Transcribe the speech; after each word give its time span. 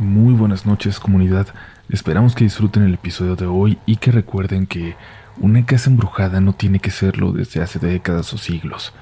Muy 0.00 0.32
buenas 0.32 0.64
noches 0.64 0.98
comunidad, 0.98 1.48
esperamos 1.90 2.34
que 2.34 2.44
disfruten 2.44 2.84
el 2.84 2.94
episodio 2.94 3.36
de 3.36 3.44
hoy 3.44 3.76
y 3.84 3.96
que 3.96 4.10
recuerden 4.10 4.66
que 4.66 4.96
una 5.36 5.66
casa 5.66 5.90
embrujada 5.90 6.40
no 6.40 6.54
tiene 6.54 6.78
que 6.78 6.90
serlo 6.90 7.32
desde 7.32 7.60
hace 7.60 7.78
décadas 7.78 8.32
o 8.32 8.38
siglos, 8.38 8.94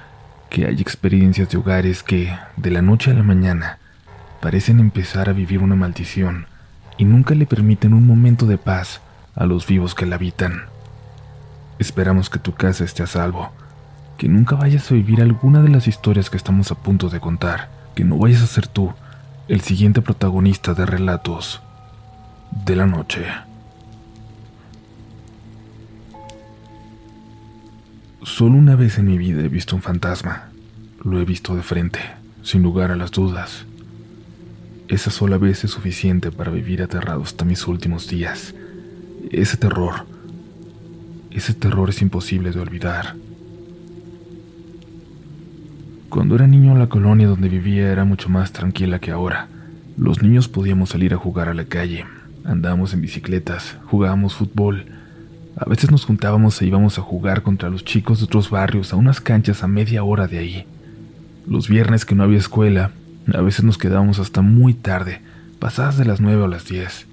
que 0.49 0.65
hay 0.65 0.81
experiencias 0.81 1.47
de 1.47 1.57
hogares 1.57 2.03
que, 2.03 2.37
de 2.57 2.71
la 2.71 2.81
noche 2.81 3.11
a 3.11 3.13
la 3.13 3.23
mañana, 3.23 3.79
parecen 4.41 4.81
empezar 4.81 5.29
a 5.29 5.33
vivir 5.33 5.59
una 5.59 5.77
maldición 5.77 6.47
y 6.97 7.05
nunca 7.05 7.33
le 7.33 7.45
permiten 7.45 7.93
un 7.93 8.05
momento 8.05 8.45
de 8.45 8.57
paz 8.57 8.99
a 9.35 9.45
los 9.45 9.65
vivos 9.65 9.95
que 9.95 10.05
la 10.05 10.15
habitan. 10.15 10.63
Esperamos 11.79 12.29
que 12.29 12.39
tu 12.39 12.55
casa 12.55 12.83
esté 12.83 13.03
a 13.03 13.07
salvo, 13.07 13.53
que 14.17 14.27
nunca 14.27 14.57
vayas 14.57 14.91
a 14.91 14.95
vivir 14.95 15.21
alguna 15.21 15.61
de 15.61 15.69
las 15.69 15.87
historias 15.87 16.29
que 16.29 16.35
estamos 16.35 16.73
a 16.73 16.75
punto 16.75 17.07
de 17.07 17.21
contar, 17.21 17.69
que 17.95 18.03
no 18.03 18.17
vayas 18.17 18.41
a 18.41 18.47
ser 18.47 18.67
tú 18.67 18.93
el 19.49 19.61
siguiente 19.61 20.03
protagonista 20.03 20.75
de 20.75 20.85
relatos 20.85 21.59
de 22.65 22.75
la 22.75 22.85
noche. 22.85 23.25
Solo 28.21 28.57
una 28.57 28.75
vez 28.75 28.99
en 28.99 29.07
mi 29.07 29.17
vida 29.17 29.41
he 29.41 29.47
visto 29.47 29.75
un 29.75 29.81
fantasma. 29.81 30.49
Lo 31.03 31.19
he 31.19 31.25
visto 31.25 31.55
de 31.55 31.63
frente, 31.63 31.99
sin 32.43 32.61
lugar 32.61 32.91
a 32.91 32.95
las 32.95 33.09
dudas. 33.09 33.65
Esa 34.87 35.09
sola 35.09 35.39
vez 35.39 35.63
es 35.63 35.71
suficiente 35.71 36.31
para 36.31 36.51
vivir 36.51 36.83
aterrado 36.83 37.23
hasta 37.23 37.43
mis 37.43 37.65
últimos 37.65 38.07
días. 38.07 38.53
Ese 39.31 39.57
terror, 39.57 40.05
ese 41.31 41.55
terror 41.55 41.89
es 41.89 42.03
imposible 42.03 42.51
de 42.51 42.59
olvidar. 42.59 43.15
Cuando 46.09 46.33
era 46.33 46.47
niño 46.47 46.75
la 46.75 46.89
colonia 46.89 47.27
donde 47.27 47.49
vivía 47.49 47.91
era 47.91 48.03
mucho 48.03 48.29
más 48.29 48.51
tranquila 48.51 48.97
que 48.97 49.11
ahora. 49.11 49.47
Los 49.95 50.23
niños 50.23 50.47
podíamos 50.47 50.89
salir 50.89 51.13
a 51.13 51.17
jugar 51.17 51.49
a 51.49 51.53
la 51.53 51.65
calle, 51.65 52.03
andábamos 52.43 52.95
en 52.95 53.01
bicicletas, 53.01 53.77
jugábamos 53.85 54.33
fútbol. 54.33 54.85
A 55.55 55.69
veces 55.69 55.91
nos 55.91 56.05
juntábamos 56.05 56.59
e 56.59 56.65
íbamos 56.65 56.97
a 56.97 57.03
jugar 57.03 57.43
contra 57.43 57.69
los 57.69 57.85
chicos 57.85 58.17
de 58.17 58.25
otros 58.25 58.49
barrios 58.49 58.91
a 58.91 58.95
unas 58.95 59.21
canchas 59.21 59.63
a 59.63 59.67
media 59.67 60.03
hora 60.03 60.27
de 60.27 60.39
ahí. 60.39 60.65
Los 61.47 61.69
viernes 61.69 62.05
que 62.05 62.15
no 62.15 62.23
había 62.23 62.39
escuela, 62.39 62.89
a 63.31 63.41
veces 63.41 63.63
nos 63.63 63.77
quedábamos 63.77 64.17
hasta 64.17 64.41
muy 64.41 64.73
tarde, 64.73 65.21
pasadas 65.59 65.95
de 65.97 66.05
las 66.05 66.21
nueve 66.21 66.41
o 66.41 66.47
las 66.47 66.65
diez. 66.65 67.05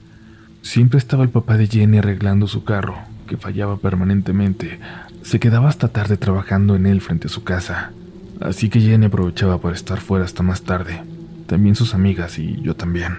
Siempre 0.63 0.97
estaba 0.97 1.23
el 1.23 1.29
papá 1.29 1.59
de 1.59 1.67
Jenny 1.67 1.99
arreglando 1.99 2.47
su 2.47 2.65
carro, 2.65 2.97
que 3.29 3.37
fallaba 3.37 3.77
permanentemente. 3.77 4.79
Se 5.21 5.39
quedaba 5.39 5.69
hasta 5.69 5.89
tarde 5.89 6.17
trabajando 6.17 6.77
en 6.77 6.87
él 6.87 7.03
frente 7.03 7.27
a 7.27 7.31
su 7.31 7.45
casa. 7.45 7.93
Así 8.41 8.69
que 8.69 8.81
Jenny 8.81 9.07
aprovechaba 9.07 9.61
para 9.61 9.75
estar 9.75 10.01
fuera 10.01 10.25
hasta 10.25 10.43
más 10.43 10.63
tarde. 10.63 11.03
También 11.47 11.75
sus 11.75 11.95
amigas 11.95 12.39
y 12.39 12.61
yo 12.61 12.75
también. 12.75 13.19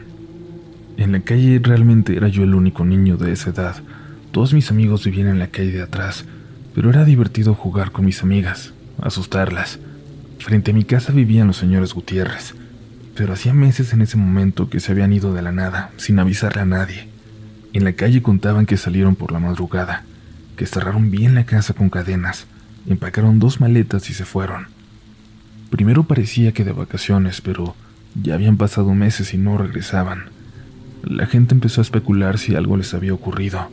En 0.98 1.12
la 1.12 1.22
calle 1.22 1.60
realmente 1.62 2.16
era 2.16 2.28
yo 2.28 2.44
el 2.44 2.56
único 2.56 2.86
niño 2.86 3.18
de 3.18 3.32
esa 3.32 3.52
edad. 3.52 3.76
Todos 4.32 4.54
mis 4.54 4.72
amigos 4.72 5.06
vivían 5.06 5.28
en 5.28 5.40
la 5.40 5.48
calle 5.48 5.72
de 5.72 5.82
atrás, 5.82 6.26
pero 6.76 6.90
era 6.90 7.06
divertido 7.06 7.54
jugar 7.54 7.92
con 7.92 8.06
mis 8.06 8.22
amigas, 8.24 8.74
asustarlas. 9.02 9.80
Frente 10.40 10.72
a 10.72 10.74
mi 10.74 10.84
casa 10.84 11.14
vivían 11.14 11.48
los 11.48 11.58
señores 11.58 11.94
Gutiérrez, 11.94 12.54
pero 13.16 13.34
hacía 13.34 13.54
meses 13.54 13.94
en 13.94 14.02
ese 14.02 14.18
momento 14.18 14.70
que 14.70 14.80
se 14.80 14.92
habían 14.92 15.14
ido 15.14 15.34
de 15.34 15.42
la 15.42 15.52
nada, 15.52 15.92
sin 15.98 16.20
avisarle 16.20 16.62
a 16.62 16.66
nadie. 16.66 17.08
En 17.74 17.84
la 17.84 17.94
calle 17.94 18.22
contaban 18.22 18.66
que 18.66 18.78
salieron 18.78 19.16
por 19.16 19.32
la 19.32 19.40
madrugada, 19.40 20.04
que 20.56 20.66
cerraron 20.66 21.12
bien 21.12 21.36
la 21.36 21.46
casa 21.46 21.74
con 21.74 21.90
cadenas, 21.90 22.48
empacaron 22.88 23.40
dos 23.40 23.60
maletas 23.60 24.10
y 24.10 24.14
se 24.14 24.26
fueron. 24.26 24.77
Primero 25.70 26.04
parecía 26.04 26.54
que 26.54 26.64
de 26.64 26.72
vacaciones, 26.72 27.42
pero 27.42 27.76
ya 28.22 28.36
habían 28.36 28.58
pasado 28.58 28.94
meses 28.94 29.34
y 29.34 29.38
no 29.38 29.58
regresaban. 29.58 30.26
La 31.04 31.26
gente 31.26 31.54
empezó 31.54 31.82
a 31.82 31.84
especular 31.84 32.38
si 32.38 32.56
algo 32.56 32.78
les 32.78 32.94
había 32.94 33.14
ocurrido. 33.14 33.68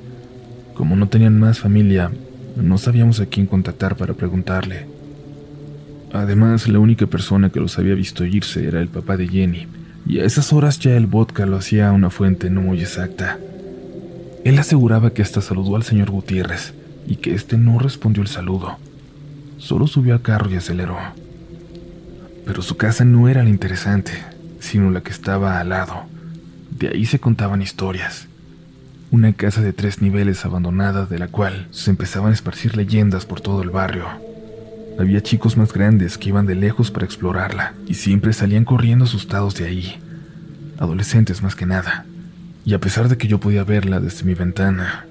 Como 0.75 0.97
no 0.97 1.09
tenían 1.09 1.39
más 1.39 1.61
familia, 1.61 2.11
no 2.57 2.79
sabíamos 2.79 3.21
a 3.21 3.27
quién 3.27 3.47
contactar 3.47 3.97
para 3.97 4.15
preguntarle. 4.15 4.87
Además, 6.13 6.69
la 6.69 6.79
única 6.79 7.07
persona 7.07 7.51
que 7.51 7.61
los 7.61 7.79
había 7.79 7.95
visto 7.95 8.25
irse 8.25 8.67
era 8.67 8.81
el 8.81 8.89
papá 8.89 9.17
de 9.17 9.27
Jenny, 9.27 9.67
y 10.07 10.19
a 10.19 10.25
esas 10.25 10.53
horas 10.53 10.79
ya 10.79 10.97
el 10.97 11.07
vodka 11.07 11.47
lo 11.47 11.57
hacía 11.57 11.89
a 11.89 11.93
una 11.93 12.11
fuente 12.11 12.51
no 12.51 12.61
muy 12.61 12.81
exacta. 12.81 13.39
Él 14.45 14.59
aseguraba 14.59 15.11
que 15.11 15.23
hasta 15.23 15.41
saludó 15.41 15.77
al 15.77 15.83
señor 15.83 16.11
Gutiérrez 16.11 16.75
y 17.07 17.17
que 17.17 17.35
éste 17.35 17.57
no 17.57 17.79
respondió 17.79 18.23
el 18.23 18.29
saludo. 18.29 18.77
Solo 19.59 19.87
subió 19.87 20.15
al 20.15 20.23
carro 20.23 20.51
y 20.51 20.57
aceleró. 20.57 20.99
Pero 22.47 22.61
su 22.61 22.77
casa 22.77 23.05
no 23.05 23.29
era 23.29 23.43
la 23.43 23.49
interesante, 23.49 24.13
sino 24.61 24.91
la 24.91 25.03
que 25.03 25.11
estaba 25.11 25.59
al 25.61 25.71
lado. 25.71 26.05
De 26.79 26.89
ahí 26.89 27.07
se 27.07 27.19
contaban 27.19 27.63
historias. 27.63 28.29
Una 29.11 29.33
casa 29.33 29.63
de 29.63 29.73
tres 29.73 30.03
niveles 30.03 30.45
abandonada 30.45 31.07
de 31.07 31.19
la 31.19 31.29
cual 31.29 31.69
se 31.71 31.91
empezaban 31.91 32.33
a 32.33 32.35
esparcir 32.35 32.77
leyendas 32.77 33.25
por 33.25 33.41
todo 33.41 33.63
el 33.63 33.71
barrio. 33.71 34.07
Había 34.99 35.23
chicos 35.23 35.57
más 35.57 35.73
grandes 35.73 36.19
que 36.19 36.29
iban 36.29 36.47
de 36.47 36.55
lejos 36.55 36.91
para 36.91 37.07
explorarla 37.07 37.75
y 37.87 37.95
siempre 37.95 38.33
salían 38.33 38.65
corriendo 38.65 39.05
asustados 39.07 39.55
de 39.55 39.67
ahí. 39.67 39.99
Adolescentes 40.79 41.43
más 41.43 41.55
que 41.55 41.67
nada. 41.67 42.05
Y 42.65 42.75
a 42.75 42.79
pesar 42.79 43.09
de 43.09 43.17
que 43.17 43.29
yo 43.29 43.41
podía 43.41 43.65
verla 43.65 44.01
desde 44.01 44.25
mi 44.25 44.35
ventana, 44.35 45.07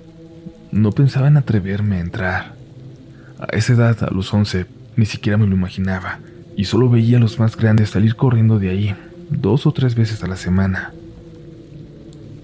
no 0.72 0.92
pensaba 0.92 1.28
en 1.28 1.38
atreverme 1.38 1.98
a 1.98 2.02
entrar. 2.02 2.54
A 3.40 3.46
esa 3.56 3.74
edad, 3.74 4.04
a 4.04 4.14
los 4.14 4.34
once, 4.34 4.66
ni 4.96 5.06
siquiera 5.06 5.38
me 5.38 5.48
lo 5.48 5.56
imaginaba 5.56 6.20
y 6.56 6.66
solo 6.66 6.90
veía 6.90 7.18
a 7.18 7.20
los 7.20 7.40
más 7.40 7.58
grandes 7.58 7.92
salir 7.92 8.16
corriendo 8.16 8.60
de 8.60 8.70
ahí 8.70 8.96
dos 9.30 9.66
o 9.66 9.72
tres 9.72 9.96
veces 9.96 10.24
a 10.24 10.28
la 10.28 10.36
semana. 10.36 10.94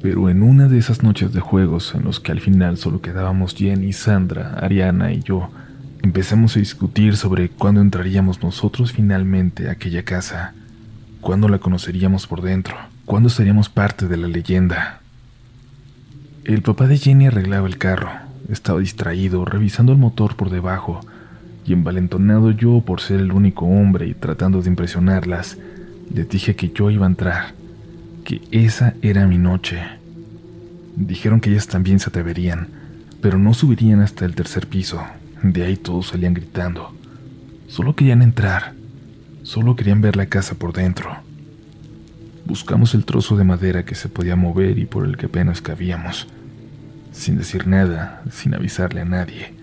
Pero 0.02 0.30
en 0.30 0.44
una 0.44 0.68
de 0.68 0.78
esas 0.78 1.04
noches 1.04 1.34
de 1.34 1.42
juegos 1.42 1.94
en 1.94 2.04
los 2.04 2.20
que 2.20 2.32
al 2.32 2.40
final 2.40 2.78
solo 2.78 3.02
quedábamos 3.02 3.54
Jenny, 3.54 3.92
Sandra, 3.92 4.58
Ariana 4.60 5.12
y 5.12 5.22
yo, 5.22 5.50
empezamos 6.02 6.56
a 6.56 6.60
discutir 6.60 7.18
sobre 7.18 7.50
cuándo 7.50 7.82
entraríamos 7.82 8.42
nosotros 8.42 8.94
finalmente 8.94 9.68
a 9.68 9.74
aquella 9.74 10.04
casa, 10.04 10.54
cuándo 11.20 11.50
la 11.50 11.60
conoceríamos 11.60 12.28
por 12.28 12.42
dentro, 12.42 12.76
cuándo 13.06 13.30
seríamos 13.30 13.68
parte 13.70 14.08
de 14.08 14.18
la 14.18 14.28
leyenda. 14.28 15.02
El 16.46 16.62
papá 16.62 16.88
de 16.88 16.98
Jenny 16.98 17.28
arreglaba 17.28 17.68
el 17.68 17.78
carro, 17.78 18.10
estaba 18.50 18.80
distraído, 18.80 19.44
revisando 19.44 19.92
el 19.92 19.98
motor 19.98 20.36
por 20.36 20.50
debajo, 20.50 21.02
y 21.70 21.74
envalentonado 21.74 22.50
yo 22.50 22.82
por 22.82 23.00
ser 23.00 23.20
el 23.20 23.32
único 23.32 23.66
hombre 23.66 24.08
y 24.08 24.16
tratando 24.16 24.60
de 24.60 24.70
impresionarlas, 24.70 25.60
les 26.12 26.28
dije 26.28 26.56
que 26.56 26.72
yo 26.72 26.90
iba 26.90 27.06
a 27.06 27.10
entrar, 27.10 27.54
que 28.24 28.42
esa 28.50 28.96
era 29.04 29.28
mi 29.28 29.38
noche. 29.38 29.80
Dijeron 30.96 31.40
que 31.40 31.52
ellas 31.52 31.68
también 31.68 32.00
se 32.00 32.10
atreverían, 32.10 32.70
pero 33.22 33.38
no 33.38 33.54
subirían 33.54 34.02
hasta 34.02 34.26
el 34.26 34.34
tercer 34.34 34.66
piso. 34.66 35.00
De 35.44 35.64
ahí 35.64 35.78
todos 35.78 36.08
salían 36.08 36.34
gritando. 36.34 36.92
Solo 37.68 37.96
querían 37.96 38.24
entrar, 38.24 38.74
solo 39.44 39.76
querían 39.76 40.02
ver 40.02 40.16
la 40.16 40.26
casa 40.26 40.56
por 40.56 40.74
dentro. 40.74 41.18
Buscamos 42.46 42.96
el 42.96 43.06
trozo 43.06 43.38
de 43.38 43.44
madera 43.44 43.86
que 43.86 43.94
se 43.94 44.10
podía 44.10 44.36
mover 44.36 44.80
y 44.80 44.88
por 44.88 45.06
el 45.06 45.18
que 45.18 45.28
apenas 45.28 45.62
cabíamos. 45.62 46.28
Sin 47.12 47.38
decir 47.38 47.68
nada, 47.68 48.24
sin 48.32 48.56
avisarle 48.56 49.02
a 49.02 49.06
nadie, 49.06 49.59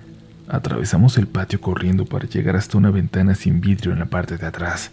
atravesamos 0.49 1.19
el 1.19 1.27
patio 1.27 1.61
corriendo 1.61 2.05
para 2.05 2.29
llegar 2.29 2.57
hasta 2.57 2.79
una 2.79 2.91
ventana 2.91 3.35
sin 3.35 3.61
vidrio 3.61 3.93
en 3.93 3.99
la 3.99 4.07
parte 4.07 4.37
de 4.37 4.47
atrás. 4.47 4.91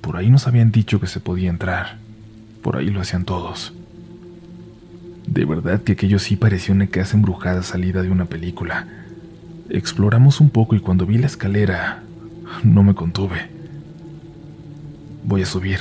Por 0.00 0.16
ahí 0.16 0.30
nos 0.30 0.46
habían 0.46 0.70
dicho 0.70 1.00
que 1.00 1.06
se 1.06 1.20
podía 1.20 1.50
entrar. 1.50 1.98
Por 2.62 2.76
ahí 2.76 2.88
lo 2.90 3.00
hacían 3.00 3.24
todos. 3.24 3.74
De 5.26 5.44
verdad 5.44 5.82
que 5.82 5.92
aquello 5.92 6.18
sí 6.18 6.36
parecía 6.36 6.74
una 6.74 6.86
casa 6.86 7.16
embrujada 7.16 7.62
salida 7.62 8.02
de 8.02 8.10
una 8.10 8.26
película. 8.26 8.86
Exploramos 9.68 10.40
un 10.40 10.50
poco 10.50 10.76
y 10.76 10.80
cuando 10.80 11.06
vi 11.06 11.18
la 11.18 11.26
escalera, 11.26 12.02
no 12.62 12.82
me 12.82 12.94
contuve. 12.94 13.50
Voy 15.24 15.42
a 15.42 15.46
subir, 15.46 15.80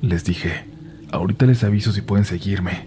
les 0.00 0.24
dije. 0.24 0.64
Ahorita 1.12 1.46
les 1.46 1.62
aviso 1.62 1.92
si 1.92 2.00
pueden 2.00 2.24
seguirme. 2.24 2.86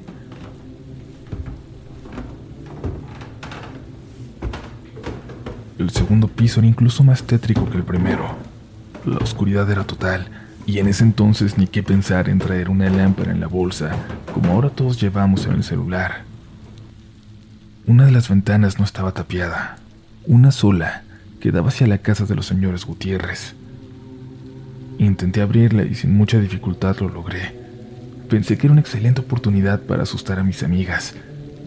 El 5.90 5.96
segundo 5.96 6.28
piso 6.28 6.60
era 6.60 6.68
incluso 6.68 7.04
más 7.04 7.24
tétrico 7.24 7.68
que 7.68 7.78
el 7.78 7.84
primero. 7.84 8.36
La 9.08 9.18
oscuridad 9.18 9.72
era 9.72 9.86
total, 9.86 10.30
y 10.68 10.78
en 10.78 10.88
ese 10.88 11.04
entonces 11.04 11.58
ni 11.58 11.66
qué 11.66 11.82
pensar 11.82 12.30
en 12.30 12.38
traer 12.38 12.70
una 12.70 12.92
lámpara 12.92 13.32
en 13.32 13.40
la 13.40 13.48
bolsa, 13.48 13.96
como 14.32 14.52
ahora 14.52 14.70
todos 14.70 15.02
llevamos 15.02 15.48
en 15.48 15.54
el 15.54 15.64
celular. 15.64 16.26
Una 17.88 18.06
de 18.06 18.12
las 18.12 18.30
ventanas 18.30 18.78
no 18.78 18.86
estaba 18.86 19.14
tapiada, 19.14 19.80
una 20.28 20.52
sola, 20.52 21.02
que 21.40 21.52
daba 21.52 21.70
hacia 21.70 21.88
la 21.88 21.98
casa 21.98 22.26
de 22.26 22.36
los 22.36 22.46
señores 22.46 22.86
Gutiérrez. 22.86 23.56
Intenté 25.00 25.42
abrirla 25.42 25.86
y 25.86 25.96
sin 25.96 26.16
mucha 26.16 26.40
dificultad 26.40 26.98
lo 27.00 27.10
logré. 27.10 27.56
Pensé 28.30 28.60
que 28.60 28.68
era 28.68 28.74
una 28.74 28.82
excelente 28.82 29.22
oportunidad 29.22 29.82
para 29.82 30.04
asustar 30.04 30.38
a 30.38 30.44
mis 30.44 30.62
amigas, 30.62 31.16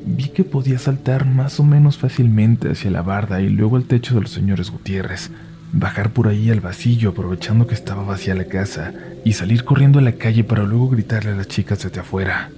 vi 0.04 0.28
que 0.28 0.44
podía 0.44 0.78
saltar 0.78 1.26
más 1.26 1.60
o 1.60 1.64
menos 1.64 1.99
fácilmente 1.99 2.70
hacia 2.70 2.90
la 2.90 3.02
barda 3.02 3.40
y 3.40 3.49
luego 3.49 3.76
al 3.76 3.84
techo 3.84 4.14
de 4.14 4.22
los 4.22 4.31
señores 4.31 4.70
Gutiérrez, 4.70 5.31
bajar 5.72 6.10
por 6.10 6.28
ahí 6.28 6.50
al 6.50 6.60
vacío 6.60 7.10
aprovechando 7.10 7.66
que 7.66 7.75
estaba 7.75 8.04
vacía 8.04 8.34
la 8.34 8.44
casa 8.44 8.93
y 9.25 9.32
salir 9.32 9.64
corriendo 9.64 9.99
a 9.99 10.02
la 10.02 10.12
calle 10.12 10.44
para 10.44 10.64
luego 10.64 10.88
gritarle 10.88 11.32
a 11.32 11.37
las 11.37 11.49
chicas 11.49 11.82
desde 11.82 12.00
afuera. 12.00 12.50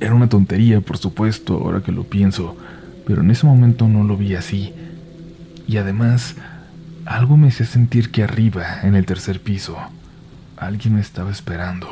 Era 0.00 0.14
una 0.14 0.28
tontería, 0.28 0.80
por 0.80 0.98
supuesto, 0.98 1.54
ahora 1.54 1.80
que 1.80 1.92
lo 1.92 2.04
pienso, 2.04 2.56
pero 3.06 3.22
en 3.22 3.30
ese 3.30 3.46
momento 3.46 3.88
no 3.88 4.04
lo 4.04 4.16
vi 4.16 4.34
así. 4.34 4.74
Y 5.66 5.78
además, 5.78 6.36
algo 7.06 7.36
me 7.36 7.48
hacía 7.48 7.66
sentir 7.66 8.10
que 8.10 8.22
arriba, 8.22 8.80
en 8.82 8.94
el 8.94 9.06
tercer 9.06 9.40
piso, 9.40 9.78
alguien 10.56 10.96
me 10.96 11.00
estaba 11.00 11.30
esperando. 11.30 11.88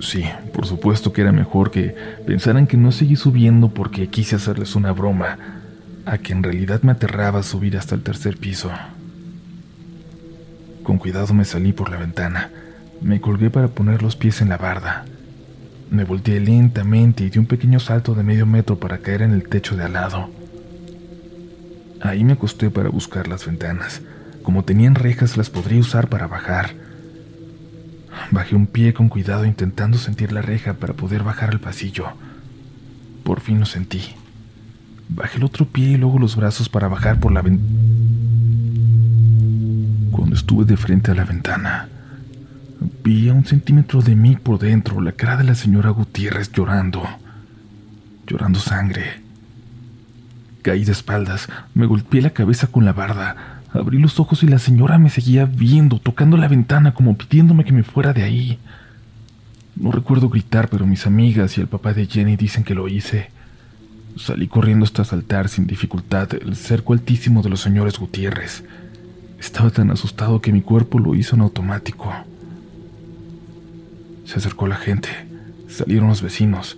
Sí, 0.00 0.24
por 0.54 0.66
supuesto 0.66 1.12
que 1.12 1.20
era 1.20 1.32
mejor 1.32 1.70
que 1.70 1.94
pensaran 2.26 2.66
que 2.66 2.76
no 2.76 2.90
seguí 2.90 3.16
subiendo 3.16 3.68
porque 3.68 4.08
quise 4.08 4.36
hacerles 4.36 4.74
una 4.74 4.92
broma, 4.92 5.38
a 6.06 6.18
que 6.18 6.32
en 6.32 6.42
realidad 6.42 6.82
me 6.82 6.92
aterraba 6.92 7.42
subir 7.42 7.76
hasta 7.76 7.94
el 7.94 8.02
tercer 8.02 8.38
piso. 8.38 8.70
Con 10.82 10.98
cuidado 10.98 11.34
me 11.34 11.44
salí 11.44 11.72
por 11.72 11.90
la 11.90 11.98
ventana. 11.98 12.50
Me 13.02 13.20
colgué 13.20 13.50
para 13.50 13.68
poner 13.68 14.02
los 14.02 14.16
pies 14.16 14.40
en 14.40 14.48
la 14.48 14.56
barda. 14.56 15.04
Me 15.90 16.04
volteé 16.04 16.40
lentamente 16.40 17.24
y 17.24 17.30
di 17.30 17.38
un 17.38 17.46
pequeño 17.46 17.80
salto 17.80 18.14
de 18.14 18.22
medio 18.22 18.46
metro 18.46 18.78
para 18.78 18.98
caer 18.98 19.22
en 19.22 19.32
el 19.32 19.48
techo 19.48 19.76
de 19.76 19.84
al 19.84 19.92
lado. 19.92 20.30
Ahí 22.00 22.24
me 22.24 22.32
acosté 22.32 22.70
para 22.70 22.88
buscar 22.88 23.28
las 23.28 23.46
ventanas. 23.46 24.00
Como 24.42 24.64
tenían 24.64 24.94
rejas 24.94 25.36
las 25.36 25.50
podría 25.50 25.80
usar 25.80 26.08
para 26.08 26.26
bajar. 26.26 26.70
Bajé 28.30 28.54
un 28.54 28.66
pie 28.66 28.92
con 28.92 29.08
cuidado 29.08 29.44
intentando 29.44 29.98
sentir 29.98 30.32
la 30.32 30.42
reja 30.42 30.74
para 30.74 30.94
poder 30.94 31.22
bajar 31.22 31.50
al 31.50 31.60
pasillo. 31.60 32.06
Por 33.24 33.40
fin 33.40 33.60
lo 33.60 33.66
sentí. 33.66 34.02
Bajé 35.08 35.38
el 35.38 35.44
otro 35.44 35.66
pie 35.66 35.92
y 35.92 35.96
luego 35.96 36.18
los 36.18 36.36
brazos 36.36 36.68
para 36.68 36.88
bajar 36.88 37.18
por 37.18 37.32
la 37.32 37.42
ventana. 37.42 37.68
Cuando 40.10 40.36
estuve 40.36 40.64
de 40.64 40.76
frente 40.76 41.10
a 41.10 41.14
la 41.14 41.24
ventana, 41.24 41.88
vi 43.02 43.28
a 43.28 43.32
un 43.32 43.44
centímetro 43.44 44.02
de 44.02 44.14
mí 44.14 44.36
por 44.36 44.58
dentro 44.58 45.00
la 45.00 45.12
cara 45.12 45.36
de 45.36 45.44
la 45.44 45.54
señora 45.54 45.90
Gutiérrez 45.90 46.52
llorando, 46.52 47.02
llorando 48.26 48.60
sangre. 48.60 49.22
Caí 50.62 50.84
de 50.84 50.92
espaldas, 50.92 51.48
me 51.74 51.86
golpeé 51.86 52.22
la 52.22 52.30
cabeza 52.30 52.66
con 52.66 52.84
la 52.84 52.92
barda, 52.92 53.49
Abrí 53.72 53.98
los 53.98 54.18
ojos 54.18 54.42
y 54.42 54.48
la 54.48 54.58
señora 54.58 54.98
me 54.98 55.10
seguía 55.10 55.44
viendo, 55.44 56.00
tocando 56.00 56.36
la 56.36 56.48
ventana 56.48 56.92
como 56.92 57.16
pidiéndome 57.16 57.64
que 57.64 57.72
me 57.72 57.84
fuera 57.84 58.12
de 58.12 58.24
ahí. 58.24 58.58
No 59.76 59.92
recuerdo 59.92 60.28
gritar, 60.28 60.68
pero 60.68 60.86
mis 60.86 61.06
amigas 61.06 61.56
y 61.56 61.60
el 61.60 61.68
papá 61.68 61.94
de 61.94 62.06
Jenny 62.06 62.36
dicen 62.36 62.64
que 62.64 62.74
lo 62.74 62.88
hice. 62.88 63.30
Salí 64.16 64.48
corriendo 64.48 64.84
hasta 64.84 65.04
saltar 65.04 65.48
sin 65.48 65.68
dificultad 65.68 66.34
el 66.34 66.56
cerco 66.56 66.94
altísimo 66.94 67.42
de 67.42 67.50
los 67.50 67.60
señores 67.60 67.98
Gutiérrez. 67.98 68.64
Estaba 69.38 69.70
tan 69.70 69.90
asustado 69.92 70.40
que 70.40 70.52
mi 70.52 70.62
cuerpo 70.62 70.98
lo 70.98 71.14
hizo 71.14 71.36
en 71.36 71.42
automático. 71.42 72.12
Se 74.24 74.38
acercó 74.38 74.66
la 74.66 74.76
gente, 74.76 75.08
salieron 75.68 76.08
los 76.08 76.22
vecinos. 76.22 76.76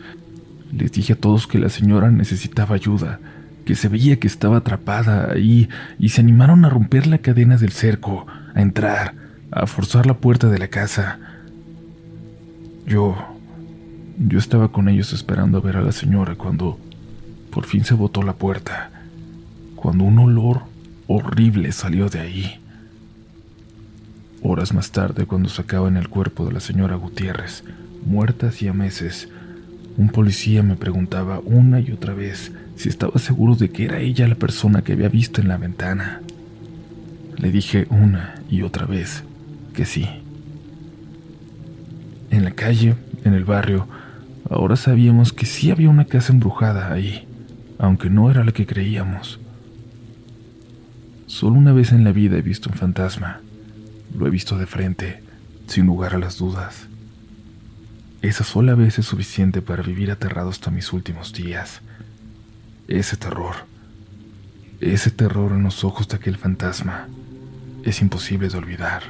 Les 0.71 0.93
dije 0.93 1.15
a 1.15 1.17
todos 1.17 1.47
que 1.47 1.59
la 1.59 1.71
señora 1.71 2.11
necesitaba 2.11 2.75
ayuda 2.75 3.19
que 3.65 3.75
se 3.75 3.89
veía 3.89 4.19
que 4.19 4.27
estaba 4.27 4.59
atrapada 4.59 5.33
ahí 5.33 5.69
y 5.99 6.11
se 6.11 6.21
animaron 6.21 6.65
a 6.65 6.69
romper 6.69 7.07
la 7.07 7.19
cadena 7.19 7.57
del 7.57 7.73
cerco, 7.73 8.27
a 8.55 8.61
entrar, 8.61 9.15
a 9.51 9.67
forzar 9.67 10.07
la 10.07 10.19
puerta 10.19 10.49
de 10.49 10.59
la 10.59 10.69
casa. 10.69 11.19
Yo... 12.87 13.17
yo 14.19 14.39
estaba 14.39 14.73
con 14.73 14.89
ellos 14.89 15.13
esperando 15.13 15.59
a 15.59 15.61
ver 15.61 15.77
a 15.77 15.83
la 15.83 15.93
señora 15.93 16.35
cuando 16.35 16.79
por 17.51 17.67
fin 17.67 17.85
se 17.85 17.95
botó 17.95 18.23
la 18.23 18.33
puerta, 18.33 18.91
cuando 19.77 20.05
un 20.05 20.19
olor 20.19 20.63
horrible 21.07 21.71
salió 21.73 22.09
de 22.09 22.21
ahí. 22.21 22.61
Horas 24.43 24.73
más 24.73 24.91
tarde, 24.91 25.27
cuando 25.27 25.49
sacaban 25.49 25.97
el 25.97 26.09
cuerpo 26.09 26.47
de 26.47 26.53
la 26.53 26.61
señora 26.61 26.97
Gutiérrez, 26.97 27.63
muerta 28.05 28.49
hacía 28.49 28.73
meses, 28.73 29.29
un 29.97 30.09
policía 30.09 30.63
me 30.63 30.77
preguntaba 30.77 31.41
una 31.41 31.81
y 31.81 31.93
otra 31.93 32.15
vez 32.15 32.53
si 32.77 32.89
estaba 32.89 33.19
seguro 33.19 33.55
de 33.55 33.71
que 33.71 33.85
era 33.85 34.01
ella 34.01 34.27
la 34.27 34.35
persona 34.35 34.83
que 34.83 34.93
había 34.93 35.09
visto 35.09 35.41
en 35.41 35.49
la 35.49 35.59
ventana. 35.59 36.23
Le 37.37 37.51
dije 37.51 37.87
una 37.91 38.37
y 38.49 38.63
otra 38.63 38.87
vez 38.87 39.25
que 39.75 39.85
sí. 39.85 40.09
En 42.31 42.45
la 42.45 42.53
calle, 42.53 42.95
en 43.25 43.35
el 43.35 43.45
barrio, 43.45 43.87
ahora 44.49 44.77
sabíamos 44.77 45.33
que 45.33 45.47
sí 45.47 45.71
había 45.71 45.91
una 45.91 46.07
casa 46.07 46.33
embrujada 46.33 46.93
ahí, 46.93 47.27
aunque 47.79 48.09
no 48.09 48.31
era 48.31 48.45
la 48.45 48.53
que 48.53 48.67
creíamos. 48.67 49.39
Solo 51.27 51.57
una 51.57 51.73
vez 51.73 51.93
en 51.93 52.05
la 52.05 52.13
vida 52.13 52.37
he 52.37 52.43
visto 52.43 52.71
un 52.71 52.77
fantasma. 52.77 53.41
Lo 54.17 54.27
he 54.27 54.31
visto 54.31 54.57
de 54.57 54.67
frente, 54.67 55.23
sin 55.67 55.87
lugar 55.87 56.15
a 56.15 56.19
las 56.19 56.39
dudas. 56.39 56.89
Esa 58.23 58.45
sola 58.45 58.77
vez 58.77 59.01
es 59.01 59.07
suficiente 59.07 59.63
para 59.63 59.83
vivir 59.83 60.13
aterrado 60.13 60.49
hasta 60.49 60.71
mis 60.71 60.93
últimos 60.93 61.33
días. 61.33 61.81
Ese 62.87 63.17
terror, 63.17 63.57
ese 64.81 65.11
terror 65.11 65.51
en 65.51 65.65
los 65.65 65.83
ojos 65.83 66.07
de 66.07 66.17
aquel 66.17 66.37
fantasma, 66.37 67.09
es 67.83 68.01
imposible 68.01 68.49
de 68.49 68.57
olvidar. 68.57 69.03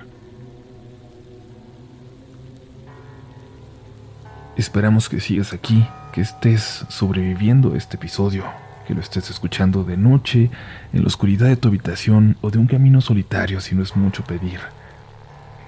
Esperamos 4.57 5.11
que 5.11 5.21
sigas 5.21 5.53
aquí, 5.53 5.87
que 6.15 6.23
estés 6.23 6.87
sobreviviendo 6.89 7.77
este 7.77 7.97
episodio, 7.97 8.47
que 8.87 8.95
lo 8.95 9.03
estés 9.03 9.29
escuchando 9.29 9.85
de 9.85 9.99
noche, 9.99 10.51
en 10.95 11.03
la 11.03 11.09
oscuridad 11.09 11.49
de 11.49 11.57
tu 11.57 11.69
habitación 11.69 12.39
o 12.41 12.51
de 12.51 12.57
un 12.57 12.67
camino 12.67 13.03
solitario 13.03 13.61
si 13.61 13.75
no 13.75 13.83
es 13.83 13.95
mucho 13.95 14.25
pedir. 14.25 14.61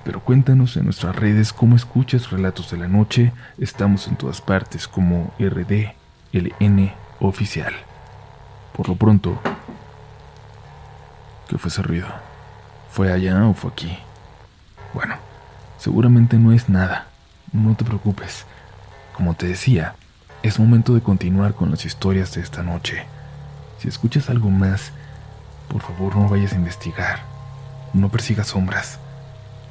Pero 0.05 0.21
cuéntanos 0.21 0.77
en 0.77 0.85
nuestras 0.85 1.17
redes 1.17 1.55
cómo 1.55 1.77
escuchas 1.77 2.31
Relatos 2.31 2.71
de 2.71 2.77
la 2.77 2.89
Noche. 2.89 3.33
Estamos 3.59 4.07
en 4.07 4.17
todas 4.17 4.43
partes 4.43 4.87
como 4.87 5.33
RDLN 5.39 6.93
Oficial. 7.21 7.73
Por 8.75 8.89
lo 8.89 8.97
pronto, 8.97 9.41
¿qué 11.49 11.57
fue 11.57 11.69
ese 11.69 11.83
ruido? 11.83 12.09
¿Fue 12.91 13.11
allá 13.11 13.47
o 13.47 13.55
fue 13.55 13.71
aquí? 13.71 13.97
Bueno, 14.93 15.17
seguramente 15.79 16.39
no 16.39 16.53
es 16.53 16.69
nada. 16.69 17.07
No 17.53 17.75
te 17.75 17.85
preocupes. 17.85 18.45
Como 19.15 19.35
te 19.35 19.47
decía, 19.47 19.95
es 20.43 20.59
momento 20.59 20.93
de 20.93 21.01
continuar 21.01 21.55
con 21.55 21.71
las 21.71 21.87
historias 21.87 22.35
de 22.35 22.43
esta 22.43 22.63
noche. 22.63 23.07
Si 23.79 23.89
escuchas 23.89 24.29
algo 24.29 24.51
más, 24.51 24.93
por 25.69 25.81
favor 25.81 26.15
no 26.15 26.29
vayas 26.29 26.53
a 26.53 26.57
investigar. 26.57 27.21
No 27.95 28.11
persigas 28.11 28.49
sombras. 28.49 28.99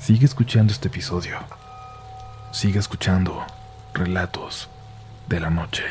Sigue 0.04 0.26
escuchando 0.26 0.74
este 0.74 0.90
episodio. 0.90 1.38
Sigue 2.52 2.78
escuchando 2.78 3.42
relatos 3.94 4.68
de 5.30 5.40
la 5.40 5.50
noche. 5.50 5.84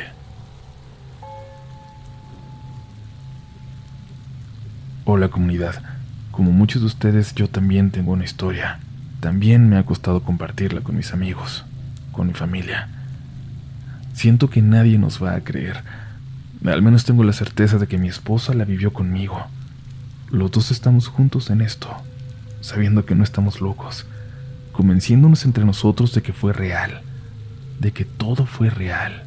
Hola 5.06 5.28
comunidad, 5.28 5.82
como 6.30 6.52
muchos 6.52 6.82
de 6.82 6.88
ustedes 6.88 7.34
yo 7.34 7.48
también 7.48 7.90
tengo 7.90 8.12
una 8.12 8.24
historia. 8.24 8.80
También 9.20 9.70
me 9.70 9.78
ha 9.78 9.86
costado 9.86 10.22
compartirla 10.22 10.82
con 10.82 10.94
mis 10.94 11.14
amigos, 11.14 11.64
con 12.12 12.26
mi 12.26 12.34
familia. 12.34 12.90
Siento 14.12 14.50
que 14.50 14.60
nadie 14.60 14.98
nos 14.98 15.22
va 15.22 15.36
a 15.36 15.40
creer. 15.40 15.82
Al 16.66 16.82
menos 16.82 17.06
tengo 17.06 17.24
la 17.24 17.32
certeza 17.32 17.78
de 17.78 17.86
que 17.86 17.96
mi 17.96 18.08
esposa 18.08 18.52
la 18.52 18.66
vivió 18.66 18.92
conmigo. 18.92 19.46
Los 20.30 20.50
dos 20.50 20.70
estamos 20.70 21.08
juntos 21.08 21.48
en 21.48 21.62
esto, 21.62 21.96
sabiendo 22.62 23.04
que 23.04 23.14
no 23.14 23.22
estamos 23.24 23.60
locos, 23.60 24.06
convenciéndonos 24.72 25.44
entre 25.44 25.66
nosotros 25.66 26.14
de 26.14 26.22
que 26.22 26.32
fue 26.32 26.54
real, 26.54 27.02
de 27.78 27.92
que 27.92 28.06
todo 28.06 28.46
fue 28.46 28.70
real. 28.70 29.24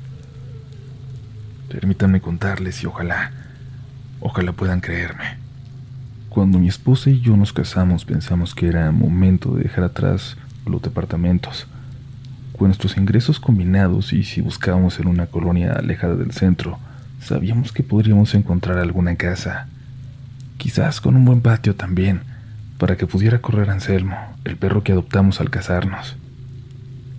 Permítanme 1.69 2.21
contarles 2.21 2.81
y 2.81 2.87
ojalá, 2.87 3.31
ojalá 4.19 4.53
puedan 4.53 4.81
creerme. 4.81 5.37
Cuando 6.29 6.59
mi 6.59 6.67
esposa 6.67 7.09
y 7.09 7.21
yo 7.21 7.37
nos 7.37 7.53
casamos 7.53 8.05
pensamos 8.05 8.55
que 8.55 8.67
era 8.67 8.91
momento 8.91 9.55
de 9.55 9.63
dejar 9.63 9.83
atrás 9.83 10.37
los 10.65 10.81
departamentos. 10.81 11.67
Con 12.57 12.69
nuestros 12.69 12.97
ingresos 12.97 13.39
combinados 13.39 14.13
y 14.13 14.23
si 14.23 14.41
buscábamos 14.41 14.99
en 14.99 15.07
una 15.07 15.27
colonia 15.27 15.73
alejada 15.73 16.15
del 16.15 16.31
centro, 16.31 16.79
sabíamos 17.21 17.71
que 17.71 17.83
podríamos 17.83 18.33
encontrar 18.33 18.77
alguna 18.77 19.15
casa. 19.15 19.67
Quizás 20.57 21.01
con 21.01 21.15
un 21.17 21.25
buen 21.25 21.41
patio 21.41 21.75
también, 21.75 22.21
para 22.77 22.97
que 22.97 23.07
pudiera 23.07 23.39
correr 23.39 23.69
Anselmo, 23.69 24.17
el 24.43 24.57
perro 24.57 24.83
que 24.83 24.91
adoptamos 24.91 25.39
al 25.41 25.49
casarnos. 25.49 26.15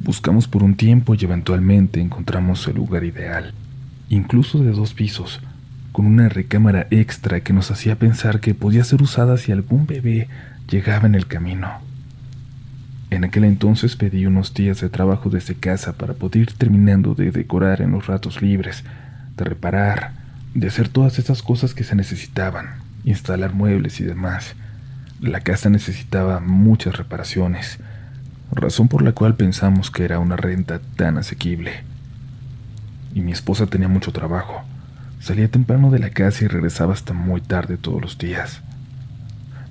Buscamos 0.01 0.49
por 0.49 0.63
un 0.63 0.77
tiempo 0.77 1.15
y 1.15 1.25
eventualmente 1.25 2.01
encontramos 2.01 2.67
el 2.69 2.77
lugar 2.77 3.05
ideal, 3.05 3.55
incluso 4.09 4.59
de 4.63 4.73
dos 4.73 4.95
pisos, 4.95 5.41
con 5.93 6.07
una 6.07 6.29
recámara 6.29 6.87
extra 6.91 7.41
que 7.41 7.53
nos 7.53 7.71
hacía 7.71 7.97
pensar 7.97 8.41
que 8.41 8.55
podía 8.55 8.85
ser 8.85 9.03
usada 9.03 9.39
si 9.39 9.53
algún 9.53 9.87
bebé 9.87 10.29
llegaba 10.69 11.07
en 11.07 11.15
el 11.15 11.27
camino. 11.27 11.71
En 13.09 13.25
aquel 13.25 13.45
entonces 13.45 13.97
pedí 13.97 14.27
unos 14.27 14.53
días 14.53 14.81
de 14.81 14.91
trabajo 14.91 15.31
desde 15.31 15.55
casa 15.55 15.97
para 15.97 16.15
poder 16.15 16.43
ir 16.43 16.53
terminando 16.53 17.15
de 17.15 17.31
decorar 17.31 17.81
en 17.81 17.93
los 17.93 18.07
ratos 18.07 18.43
libres, 18.43 18.85
de 19.37 19.45
reparar, 19.45 20.13
de 20.55 20.67
hacer 20.67 20.89
todas 20.89 21.19
esas 21.19 21.43
cosas 21.43 21.73
que 21.73 21.85
se 21.85 21.95
necesitaban, 21.95 22.67
instalar 23.05 23.55
muebles 23.55 24.01
y 24.01 24.05
demás. 24.05 24.55
La 25.21 25.41
casa 25.41 25.71
necesitaba 25.71 26.41
muchas 26.41 26.97
reparaciones, 26.97 27.79
razón 28.53 28.89
por 28.89 29.03
la 29.03 29.13
cual 29.13 29.35
pensamos 29.35 29.91
que 29.91 30.05
era 30.05 30.19
una 30.19 30.37
renta 30.37 30.81
tan 30.97 31.17
asequible. 31.19 31.85
y 33.15 33.23
mi 33.23 33.33
esposa 33.33 33.67
tenía 33.67 33.89
mucho 33.89 34.13
trabajo. 34.13 34.63
Salía 35.21 35.51
temprano 35.51 35.91
de 35.91 35.99
la 35.99 36.11
casa 36.11 36.45
y 36.45 36.49
regresaba 36.49 36.93
hasta 36.93 37.15
muy 37.15 37.41
tarde 37.41 37.79
todos 37.79 38.03
los 38.03 38.19
días. 38.19 38.61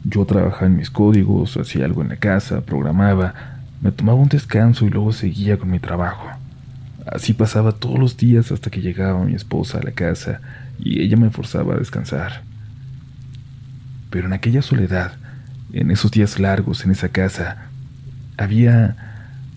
Yo 0.03 0.25
trabajaba 0.25 0.65
en 0.65 0.77
mis 0.77 0.89
códigos, 0.89 1.55
hacía 1.57 1.85
algo 1.85 2.01
en 2.01 2.09
la 2.09 2.17
casa, 2.17 2.61
programaba, 2.61 3.35
me 3.81 3.91
tomaba 3.91 4.17
un 4.17 4.29
descanso 4.29 4.85
y 4.85 4.89
luego 4.89 5.13
seguía 5.13 5.57
con 5.59 5.69
mi 5.69 5.79
trabajo. 5.79 6.27
Así 7.05 7.33
pasaba 7.33 7.71
todos 7.71 7.99
los 7.99 8.17
días 8.17 8.51
hasta 8.51 8.71
que 8.71 8.81
llegaba 8.81 9.23
mi 9.23 9.35
esposa 9.35 9.77
a 9.77 9.83
la 9.83 9.91
casa 9.91 10.41
y 10.79 11.03
ella 11.03 11.15
me 11.15 11.29
forzaba 11.29 11.75
a 11.75 11.77
descansar. 11.77 12.41
Pero 14.09 14.25
en 14.25 14.33
aquella 14.33 14.63
soledad, 14.63 15.13
en 15.75 15.91
esos 15.91 16.09
días 16.09 16.39
largos 16.39 16.85
en 16.85 16.91
esa 16.91 17.09
casa, 17.09 17.67
había 18.37 18.95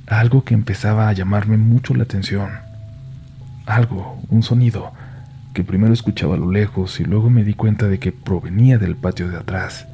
algo 0.09 0.43
que 0.45 0.53
empezaba 0.53 1.09
a 1.09 1.13
llamarme 1.13 1.57
mucho 1.57 1.95
la 1.95 2.03
atención. 2.03 2.51
Algo, 3.67 4.21
un 4.29 4.43
sonido, 4.43 4.93
que 5.55 5.63
primero 5.63 5.93
escuchaba 5.93 6.35
a 6.35 6.39
lo 6.39 6.51
lejos 6.51 6.99
y 6.99 7.05
luego 7.05 7.31
me 7.31 7.45
di 7.45 7.55
cuenta 7.55 7.87
de 7.87 8.01
que 8.01 8.11
provenía 8.11 8.79
del 8.79 8.97
patio 8.97 9.29
de 9.29 9.37
atrás. 9.37 9.87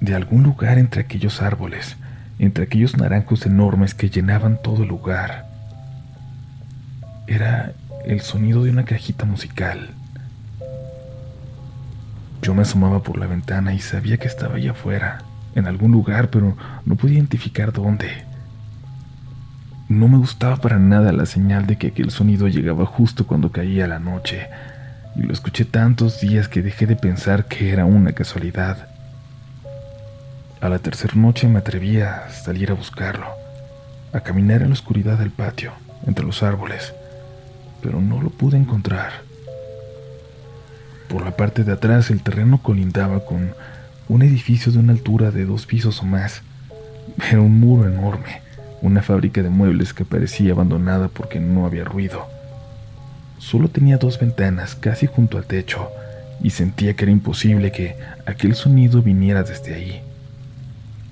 De 0.00 0.16
algún 0.16 0.42
lugar 0.42 0.78
entre 0.78 1.02
aquellos 1.02 1.42
árboles, 1.42 1.96
entre 2.40 2.64
aquellos 2.64 2.96
naranjos 2.96 3.46
enormes 3.46 3.94
que 3.94 4.10
llenaban 4.10 4.58
todo 4.60 4.82
el 4.82 4.88
lugar. 4.88 5.46
Era 7.28 7.72
el 8.04 8.20
sonido 8.20 8.64
de 8.64 8.70
una 8.70 8.84
cajita 8.84 9.24
musical. 9.24 9.90
Yo 12.44 12.52
me 12.52 12.60
asomaba 12.60 13.02
por 13.02 13.16
la 13.16 13.26
ventana 13.26 13.72
y 13.72 13.78
sabía 13.78 14.18
que 14.18 14.28
estaba 14.28 14.56
allá 14.56 14.72
afuera, 14.72 15.22
en 15.54 15.66
algún 15.66 15.92
lugar, 15.92 16.28
pero 16.28 16.54
no 16.84 16.94
podía 16.94 17.16
identificar 17.16 17.72
dónde. 17.72 18.10
No 19.88 20.08
me 20.08 20.18
gustaba 20.18 20.56
para 20.56 20.78
nada 20.78 21.10
la 21.12 21.24
señal 21.24 21.66
de 21.66 21.78
que 21.78 21.86
aquel 21.86 22.10
sonido 22.10 22.46
llegaba 22.46 22.84
justo 22.84 23.26
cuando 23.26 23.50
caía 23.50 23.86
la 23.86 23.98
noche, 23.98 24.46
y 25.16 25.22
lo 25.22 25.32
escuché 25.32 25.64
tantos 25.64 26.20
días 26.20 26.48
que 26.48 26.60
dejé 26.60 26.84
de 26.86 26.96
pensar 26.96 27.46
que 27.46 27.72
era 27.72 27.86
una 27.86 28.12
casualidad. 28.12 28.88
A 30.60 30.68
la 30.68 30.80
tercera 30.80 31.14
noche 31.14 31.48
me 31.48 31.60
atreví 31.60 32.02
a 32.02 32.28
salir 32.28 32.70
a 32.70 32.74
buscarlo, 32.74 33.28
a 34.12 34.20
caminar 34.20 34.60
en 34.60 34.68
la 34.68 34.74
oscuridad 34.74 35.16
del 35.16 35.30
patio, 35.30 35.72
entre 36.06 36.26
los 36.26 36.42
árboles, 36.42 36.92
pero 37.80 38.02
no 38.02 38.20
lo 38.20 38.28
pude 38.28 38.58
encontrar. 38.58 39.23
Por 41.14 41.24
la 41.24 41.36
parte 41.36 41.62
de 41.62 41.70
atrás 41.70 42.10
el 42.10 42.22
terreno 42.22 42.60
colindaba 42.60 43.24
con 43.24 43.54
un 44.08 44.22
edificio 44.22 44.72
de 44.72 44.80
una 44.80 44.92
altura 44.92 45.30
de 45.30 45.44
dos 45.44 45.64
pisos 45.64 46.00
o 46.00 46.04
más. 46.04 46.42
Era 47.30 47.40
un 47.40 47.60
muro 47.60 47.88
enorme, 47.88 48.42
una 48.82 49.00
fábrica 49.00 49.40
de 49.40 49.48
muebles 49.48 49.94
que 49.94 50.04
parecía 50.04 50.54
abandonada 50.54 51.06
porque 51.06 51.38
no 51.38 51.66
había 51.66 51.84
ruido. 51.84 52.26
Solo 53.38 53.68
tenía 53.68 53.96
dos 53.96 54.18
ventanas 54.18 54.74
casi 54.74 55.06
junto 55.06 55.38
al 55.38 55.44
techo 55.44 55.88
y 56.42 56.50
sentía 56.50 56.94
que 56.94 57.04
era 57.04 57.12
imposible 57.12 57.70
que 57.70 57.94
aquel 58.26 58.56
sonido 58.56 59.00
viniera 59.00 59.44
desde 59.44 59.72
ahí. 59.72 60.02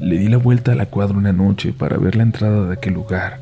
Le 0.01 0.19
di 0.19 0.27
la 0.27 0.39
vuelta 0.39 0.73
a 0.73 0.75
la 0.75 0.87
cuadra 0.87 1.17
una 1.17 1.33
noche 1.33 1.73
para 1.73 1.97
ver 1.97 2.17
la 2.17 2.25
entrada 2.25 2.67
de 2.67 2.75
aquel 2.75 2.95
lugar. 2.95 3.39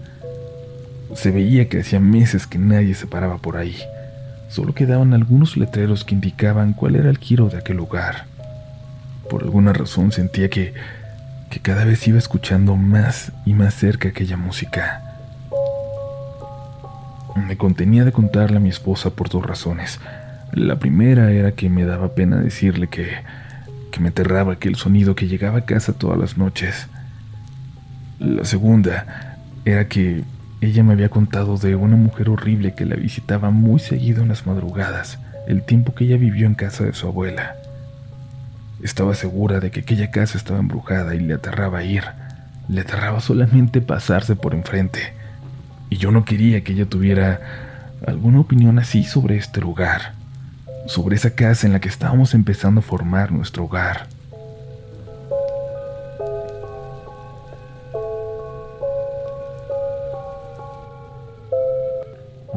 Se 1.14 1.30
veía 1.30 1.70
que 1.70 1.80
hacía 1.80 2.00
meses 2.00 2.46
que 2.46 2.58
nadie 2.58 2.94
se 2.94 3.06
paraba 3.06 3.38
por 3.38 3.56
ahí. 3.56 3.78
Solo 4.50 4.74
quedaban 4.74 5.14
algunos 5.14 5.56
letreros 5.56 6.04
que 6.04 6.12
indicaban 6.12 6.72
cuál 6.72 6.96
era 6.96 7.08
el 7.08 7.18
giro 7.18 7.48
de 7.48 7.58
aquel 7.58 7.76
lugar. 7.76 8.24
Por 9.30 9.44
alguna 9.44 9.72
razón 9.72 10.10
sentía 10.10 10.50
que, 10.50 10.74
que 11.50 11.60
cada 11.60 11.84
vez 11.84 12.06
iba 12.08 12.18
escuchando 12.18 12.74
más 12.74 13.30
y 13.46 13.54
más 13.54 13.74
cerca 13.74 14.08
aquella 14.08 14.36
música. 14.36 15.02
Me 17.36 17.56
contenía 17.56 18.04
de 18.04 18.10
contarle 18.10 18.56
a 18.56 18.60
mi 18.60 18.70
esposa 18.70 19.10
por 19.10 19.28
dos 19.28 19.46
razones. 19.46 20.00
La 20.52 20.80
primera 20.80 21.30
era 21.30 21.52
que 21.52 21.70
me 21.70 21.84
daba 21.84 22.16
pena 22.16 22.40
decirle 22.40 22.88
que, 22.88 23.08
que 23.92 24.00
me 24.00 24.08
aterraba 24.08 24.54
aquel 24.54 24.74
sonido 24.74 25.14
que 25.14 25.28
llegaba 25.28 25.58
a 25.58 25.64
casa 25.64 25.92
todas 25.92 26.18
las 26.18 26.36
noches. 26.36 26.88
La 28.18 28.44
segunda 28.44 29.36
era 29.64 29.86
que 29.86 30.24
ella 30.60 30.82
me 30.82 30.92
había 30.92 31.08
contado 31.08 31.56
de 31.56 31.74
una 31.74 31.96
mujer 31.96 32.28
horrible 32.28 32.74
que 32.74 32.84
la 32.84 32.96
visitaba 32.96 33.50
muy 33.50 33.80
seguido 33.80 34.22
en 34.22 34.28
las 34.28 34.46
madrugadas, 34.46 35.18
el 35.46 35.62
tiempo 35.62 35.94
que 35.94 36.04
ella 36.04 36.18
vivió 36.18 36.46
en 36.46 36.54
casa 36.54 36.84
de 36.84 36.92
su 36.92 37.06
abuela. 37.06 37.56
Estaba 38.82 39.14
segura 39.14 39.60
de 39.60 39.70
que 39.70 39.80
aquella 39.80 40.10
casa 40.10 40.36
estaba 40.36 40.58
embrujada 40.58 41.14
y 41.14 41.20
le 41.20 41.34
aterraba 41.34 41.82
ir. 41.82 42.04
Le 42.68 42.82
aterraba 42.82 43.20
solamente 43.20 43.80
pasarse 43.80 44.36
por 44.36 44.54
enfrente. 44.54 45.14
Y 45.88 45.96
yo 45.96 46.10
no 46.10 46.24
quería 46.24 46.62
que 46.62 46.72
ella 46.72 46.86
tuviera 46.86 47.40
alguna 48.06 48.40
opinión 48.40 48.78
así 48.78 49.04
sobre 49.04 49.36
este 49.36 49.60
lugar, 49.60 50.12
sobre 50.86 51.16
esa 51.16 51.30
casa 51.30 51.66
en 51.66 51.72
la 51.72 51.80
que 51.80 51.88
estábamos 51.88 52.34
empezando 52.34 52.80
a 52.80 52.82
formar 52.82 53.32
nuestro 53.32 53.64
hogar. 53.64 54.08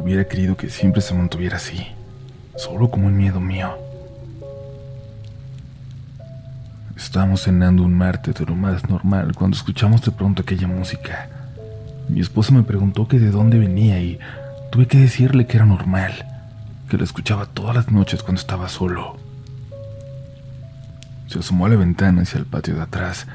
Hubiera 0.04 0.28
querido 0.28 0.54
que 0.54 0.68
siempre 0.68 1.00
se 1.00 1.14
mantuviera 1.14 1.56
así, 1.56 1.86
solo 2.56 2.90
como 2.90 3.08
el 3.08 3.14
miedo 3.14 3.40
mío. 3.40 3.74
Estábamos 6.94 7.44
cenando 7.44 7.82
un 7.82 7.94
martes 7.94 8.34
de 8.34 8.44
lo 8.44 8.54
más 8.54 8.86
normal 8.86 9.32
cuando 9.34 9.56
escuchamos 9.56 10.02
de 10.02 10.10
pronto 10.10 10.42
aquella 10.42 10.66
música. 10.66 11.30
Mi 12.10 12.20
esposa 12.20 12.52
me 12.52 12.64
preguntó 12.64 13.08
que 13.08 13.18
de 13.18 13.30
dónde 13.30 13.58
venía 13.58 13.98
y 13.98 14.18
tuve 14.70 14.86
que 14.86 14.98
decirle 14.98 15.46
que 15.46 15.56
era 15.56 15.64
normal, 15.64 16.12
que 16.90 16.98
la 16.98 17.04
escuchaba 17.04 17.46
todas 17.46 17.74
las 17.74 17.90
noches 17.90 18.22
cuando 18.22 18.42
estaba 18.42 18.68
solo. 18.68 19.16
Se 21.28 21.38
asomó 21.38 21.64
a 21.64 21.70
la 21.70 21.76
ventana 21.76 22.20
hacia 22.20 22.40
el 22.40 22.44
patio 22.44 22.74
de 22.74 22.82
atrás 22.82 23.26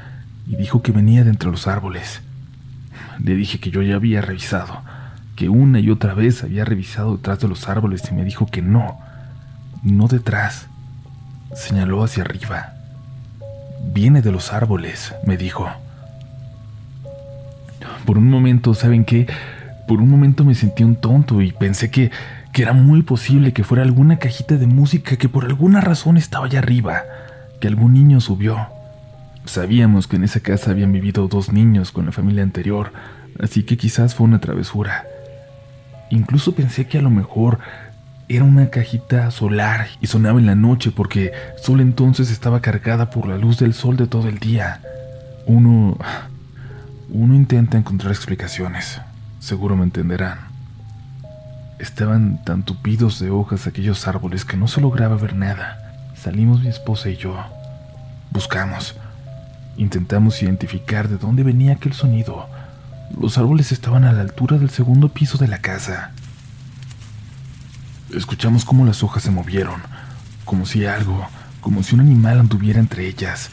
y 0.46 0.54
dijo 0.54 0.82
que 0.82 0.92
venía 0.92 1.24
de 1.24 1.30
entre 1.30 1.50
los 1.50 1.66
árboles. 1.66 2.22
Le 3.18 3.34
dije 3.34 3.58
que 3.58 3.72
yo 3.72 3.82
ya 3.82 3.96
había 3.96 4.20
revisado, 4.20 4.82
que 5.40 5.48
una 5.48 5.80
y 5.80 5.88
otra 5.88 6.12
vez 6.12 6.44
había 6.44 6.66
revisado 6.66 7.16
detrás 7.16 7.40
de 7.40 7.48
los 7.48 7.66
árboles 7.66 8.02
y 8.10 8.14
me 8.14 8.26
dijo 8.26 8.44
que 8.44 8.60
no, 8.60 8.98
no 9.82 10.06
detrás. 10.06 10.66
Señaló 11.54 12.04
hacia 12.04 12.24
arriba. 12.24 12.74
Viene 13.82 14.20
de 14.20 14.32
los 14.32 14.52
árboles, 14.52 15.14
me 15.24 15.38
dijo. 15.38 15.66
Por 18.04 18.18
un 18.18 18.28
momento, 18.28 18.74
¿saben 18.74 19.06
qué? 19.06 19.28
Por 19.88 20.02
un 20.02 20.10
momento 20.10 20.44
me 20.44 20.54
sentí 20.54 20.84
un 20.84 20.96
tonto 20.96 21.40
y 21.40 21.52
pensé 21.52 21.90
que, 21.90 22.10
que 22.52 22.60
era 22.60 22.74
muy 22.74 23.00
posible 23.00 23.54
que 23.54 23.64
fuera 23.64 23.82
alguna 23.82 24.18
cajita 24.18 24.58
de 24.58 24.66
música 24.66 25.16
que 25.16 25.30
por 25.30 25.46
alguna 25.46 25.80
razón 25.80 26.18
estaba 26.18 26.44
allá 26.44 26.58
arriba, 26.58 27.04
que 27.62 27.68
algún 27.68 27.94
niño 27.94 28.20
subió. 28.20 28.66
Sabíamos 29.46 30.06
que 30.06 30.16
en 30.16 30.24
esa 30.24 30.40
casa 30.40 30.72
habían 30.72 30.92
vivido 30.92 31.28
dos 31.28 31.50
niños 31.50 31.92
con 31.92 32.04
la 32.04 32.12
familia 32.12 32.42
anterior, 32.42 32.92
así 33.42 33.62
que 33.62 33.78
quizás 33.78 34.14
fue 34.14 34.26
una 34.26 34.38
travesura. 34.38 35.06
Incluso 36.10 36.54
pensé 36.54 36.86
que 36.86 36.98
a 36.98 37.02
lo 37.02 37.10
mejor 37.10 37.60
era 38.28 38.44
una 38.44 38.68
cajita 38.70 39.30
solar 39.30 39.88
y 40.00 40.08
sonaba 40.08 40.38
en 40.38 40.46
la 40.46 40.54
noche 40.54 40.90
porque 40.90 41.32
solo 41.60 41.82
entonces 41.82 42.30
estaba 42.30 42.60
cargada 42.60 43.10
por 43.10 43.26
la 43.26 43.36
luz 43.38 43.58
del 43.58 43.74
sol 43.74 43.96
de 43.96 44.06
todo 44.06 44.28
el 44.28 44.38
día. 44.38 44.80
Uno... 45.46 45.96
Uno 47.12 47.34
intenta 47.34 47.76
encontrar 47.76 48.12
explicaciones. 48.12 49.00
Seguro 49.40 49.76
me 49.76 49.82
entenderán. 49.82 50.38
Estaban 51.80 52.44
tan 52.44 52.62
tupidos 52.62 53.18
de 53.18 53.30
hojas 53.30 53.66
aquellos 53.66 54.06
árboles 54.06 54.44
que 54.44 54.56
no 54.56 54.68
se 54.68 54.80
lograba 54.80 55.16
ver 55.16 55.34
nada. 55.34 56.12
Salimos 56.14 56.60
mi 56.60 56.68
esposa 56.68 57.08
y 57.08 57.16
yo. 57.16 57.36
Buscamos. 58.30 58.94
Intentamos 59.76 60.40
identificar 60.40 61.08
de 61.08 61.16
dónde 61.16 61.42
venía 61.42 61.72
aquel 61.72 61.94
sonido 61.94 62.48
los 63.18 63.38
árboles 63.38 63.72
estaban 63.72 64.04
a 64.04 64.12
la 64.12 64.22
altura 64.22 64.58
del 64.58 64.70
segundo 64.70 65.08
piso 65.08 65.38
de 65.38 65.48
la 65.48 65.58
casa. 65.58 66.12
Escuchamos 68.14 68.64
cómo 68.64 68.84
las 68.84 69.02
hojas 69.02 69.22
se 69.22 69.30
movieron, 69.30 69.80
como 70.44 70.66
si 70.66 70.86
algo, 70.86 71.26
como 71.60 71.82
si 71.82 71.94
un 71.94 72.00
animal 72.00 72.40
anduviera 72.40 72.80
entre 72.80 73.06
ellas, 73.06 73.50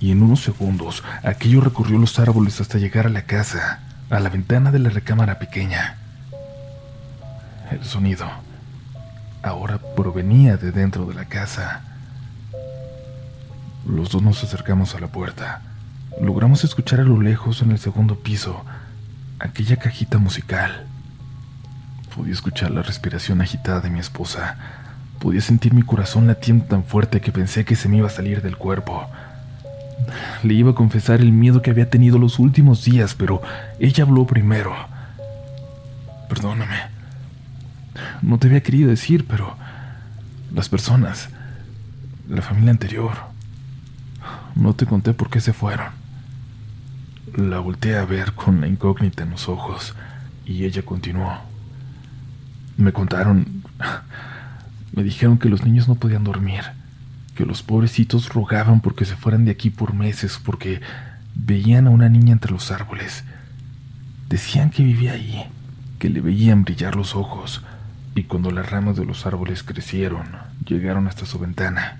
y 0.00 0.10
en 0.10 0.22
unos 0.22 0.40
segundos 0.40 1.02
aquello 1.22 1.60
recorrió 1.60 1.98
los 1.98 2.18
árboles 2.18 2.60
hasta 2.60 2.78
llegar 2.78 3.06
a 3.06 3.10
la 3.10 3.22
casa, 3.22 3.80
a 4.10 4.20
la 4.20 4.30
ventana 4.30 4.70
de 4.70 4.78
la 4.78 4.90
recámara 4.90 5.38
pequeña. 5.38 5.96
El 7.70 7.84
sonido 7.84 8.26
ahora 9.42 9.78
provenía 9.96 10.56
de 10.56 10.72
dentro 10.72 11.06
de 11.06 11.14
la 11.14 11.24
casa. 11.26 11.82
Los 13.86 14.10
dos 14.10 14.22
nos 14.22 14.42
acercamos 14.44 14.94
a 14.94 15.00
la 15.00 15.08
puerta. 15.08 15.62
Logramos 16.20 16.62
escuchar 16.64 17.00
a 17.00 17.04
lo 17.04 17.20
lejos 17.20 17.62
en 17.62 17.72
el 17.72 17.78
segundo 17.78 18.16
piso 18.16 18.64
aquella 19.42 19.76
cajita 19.76 20.18
musical. 20.18 20.86
Podía 22.14 22.32
escuchar 22.32 22.70
la 22.70 22.82
respiración 22.82 23.40
agitada 23.40 23.80
de 23.80 23.90
mi 23.90 23.98
esposa. 23.98 24.56
Podía 25.18 25.40
sentir 25.40 25.74
mi 25.74 25.82
corazón 25.82 26.26
latiendo 26.26 26.64
tan 26.64 26.84
fuerte 26.84 27.20
que 27.20 27.32
pensé 27.32 27.64
que 27.64 27.76
se 27.76 27.88
me 27.88 27.98
iba 27.98 28.06
a 28.06 28.10
salir 28.10 28.42
del 28.42 28.56
cuerpo. 28.56 29.08
Le 30.42 30.54
iba 30.54 30.72
a 30.72 30.74
confesar 30.74 31.20
el 31.20 31.32
miedo 31.32 31.62
que 31.62 31.70
había 31.70 31.90
tenido 31.90 32.18
los 32.18 32.38
últimos 32.38 32.84
días, 32.84 33.14
pero 33.14 33.42
ella 33.78 34.04
habló 34.04 34.26
primero. 34.26 34.74
perdóname. 36.28 36.76
No 38.22 38.38
te 38.38 38.46
había 38.46 38.62
querido 38.62 38.88
decir, 38.88 39.26
pero 39.26 39.56
las 40.54 40.68
personas, 40.68 41.28
la 42.28 42.42
familia 42.42 42.70
anterior, 42.70 43.12
no 44.54 44.74
te 44.74 44.86
conté 44.86 45.12
por 45.12 45.28
qué 45.28 45.40
se 45.40 45.52
fueron. 45.52 46.01
La 47.36 47.60
volteé 47.60 47.96
a 47.96 48.04
ver 48.04 48.32
con 48.32 48.60
la 48.60 48.66
incógnita 48.66 49.22
en 49.22 49.30
los 49.30 49.48
ojos 49.48 49.94
y 50.44 50.64
ella 50.64 50.82
continuó. 50.82 51.38
Me 52.76 52.92
contaron, 52.92 53.62
me 54.92 55.02
dijeron 55.02 55.38
que 55.38 55.48
los 55.48 55.64
niños 55.64 55.88
no 55.88 55.94
podían 55.94 56.24
dormir, 56.24 56.62
que 57.34 57.46
los 57.46 57.62
pobrecitos 57.62 58.28
rogaban 58.28 58.80
porque 58.80 59.06
se 59.06 59.16
fueran 59.16 59.46
de 59.46 59.50
aquí 59.50 59.70
por 59.70 59.94
meses, 59.94 60.38
porque 60.44 60.82
veían 61.34 61.86
a 61.86 61.90
una 61.90 62.10
niña 62.10 62.32
entre 62.32 62.52
los 62.52 62.70
árboles. 62.70 63.24
Decían 64.28 64.68
que 64.70 64.84
vivía 64.84 65.12
ahí, 65.12 65.44
que 65.98 66.10
le 66.10 66.20
veían 66.20 66.64
brillar 66.64 66.96
los 66.96 67.16
ojos, 67.16 67.62
y 68.14 68.24
cuando 68.24 68.50
las 68.50 68.70
ramas 68.70 68.96
de 68.96 69.06
los 69.06 69.24
árboles 69.24 69.62
crecieron, 69.62 70.26
llegaron 70.66 71.08
hasta 71.08 71.24
su 71.24 71.38
ventana. 71.38 71.98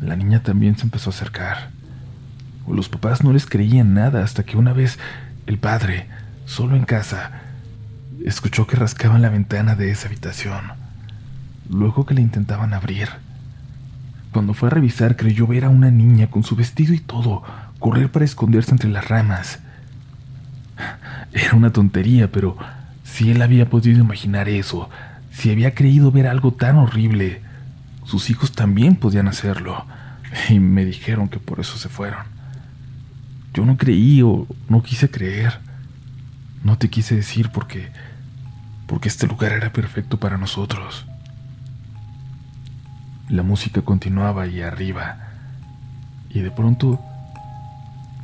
La 0.00 0.16
niña 0.16 0.42
también 0.42 0.78
se 0.78 0.84
empezó 0.84 1.10
a 1.10 1.12
acercar. 1.12 1.81
Los 2.68 2.88
papás 2.88 3.22
no 3.22 3.32
les 3.32 3.46
creían 3.46 3.94
nada 3.94 4.22
hasta 4.22 4.44
que 4.44 4.56
una 4.56 4.72
vez 4.72 4.98
el 5.46 5.58
padre, 5.58 6.06
solo 6.46 6.76
en 6.76 6.84
casa, 6.84 7.42
escuchó 8.24 8.66
que 8.66 8.76
rascaban 8.76 9.22
la 9.22 9.28
ventana 9.28 9.74
de 9.74 9.90
esa 9.90 10.08
habitación. 10.08 10.60
Luego 11.68 12.06
que 12.06 12.14
le 12.14 12.22
intentaban 12.22 12.72
abrir. 12.74 13.08
Cuando 14.32 14.54
fue 14.54 14.68
a 14.68 14.70
revisar 14.70 15.16
creyó 15.16 15.46
ver 15.46 15.64
a 15.64 15.68
una 15.68 15.90
niña 15.90 16.28
con 16.28 16.42
su 16.44 16.56
vestido 16.56 16.94
y 16.94 16.98
todo 17.00 17.42
correr 17.78 18.10
para 18.10 18.24
esconderse 18.24 18.70
entre 18.70 18.88
las 18.90 19.08
ramas. 19.08 19.58
Era 21.32 21.54
una 21.54 21.72
tontería, 21.72 22.30
pero 22.30 22.56
si 23.02 23.30
él 23.30 23.42
había 23.42 23.68
podido 23.68 24.00
imaginar 24.00 24.48
eso, 24.48 24.88
si 25.32 25.50
había 25.50 25.74
creído 25.74 26.12
ver 26.12 26.28
algo 26.28 26.52
tan 26.52 26.76
horrible, 26.76 27.42
sus 28.04 28.30
hijos 28.30 28.52
también 28.52 28.96
podían 28.96 29.28
hacerlo. 29.28 29.84
Y 30.48 30.60
me 30.60 30.84
dijeron 30.84 31.28
que 31.28 31.38
por 31.38 31.60
eso 31.60 31.76
se 31.76 31.88
fueron. 31.88 32.20
Yo 33.54 33.64
no 33.64 33.76
creí 33.76 34.22
o 34.22 34.46
no 34.68 34.82
quise 34.82 35.10
creer. 35.10 35.60
No 36.64 36.78
te 36.78 36.88
quise 36.88 37.16
decir 37.16 37.50
porque 37.50 37.90
porque 38.86 39.08
este 39.08 39.26
lugar 39.26 39.52
era 39.52 39.72
perfecto 39.72 40.18
para 40.18 40.36
nosotros. 40.36 41.06
La 43.30 43.42
música 43.42 43.80
continuaba 43.80 44.42
ahí 44.42 44.60
arriba 44.60 45.16
y 46.28 46.40
de 46.40 46.50
pronto 46.50 47.00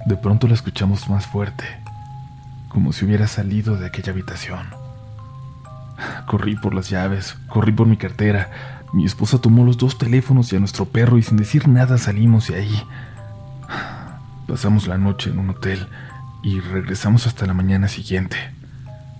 de 0.05 0.17
pronto 0.17 0.47
la 0.47 0.55
escuchamos 0.55 1.09
más 1.09 1.27
fuerte, 1.27 1.65
como 2.69 2.93
si 2.93 3.05
hubiera 3.05 3.27
salido 3.27 3.77
de 3.77 3.87
aquella 3.87 4.13
habitación. 4.13 4.67
Corrí 6.27 6.57
por 6.57 6.75
las 6.75 6.91
llaves, 6.91 7.37
corrí 7.47 7.73
por 7.73 7.87
mi 7.87 7.97
cartera. 7.97 8.51
Mi 8.93 9.05
esposa 9.05 9.41
tomó 9.41 9.65
los 9.65 9.79
dos 9.79 9.99
teléfonos 9.99 10.53
y 10.53 10.57
a 10.57 10.61
nuestro 10.61 10.85
perro 10.85 11.19
y 11.19 11.23
sin 11.23 11.39
decir 11.39 11.67
nada 11.67 11.99
salimos 11.99 12.49
de 12.49 12.57
ahí. 12.57 12.83
Pasamos 14.49 14.87
la 14.87 14.97
noche 14.97 15.28
en 15.28 15.38
un 15.38 15.50
hotel 15.50 15.87
y 16.43 16.61
regresamos 16.61 17.26
hasta 17.26 17.45
la 17.45 17.52
mañana 17.52 17.87
siguiente. 17.87 18.38